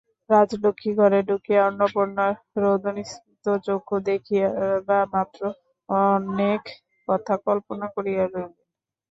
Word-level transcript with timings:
রাজলক্ষ্মী 0.29 0.91
ঘরে 0.99 1.19
ঢুকিয়া 1.29 1.61
অন্নপূর্ণার 1.67 2.33
রোদনস্ফীত 2.61 3.45
চক্ষু 3.65 3.95
দেখিবামাত্র 4.07 5.41
অনেক 5.89 6.61
কথা 7.07 7.33
কল্পনা 7.45 7.85
করিয়া 7.95 8.23
লইলেন। 8.23 8.51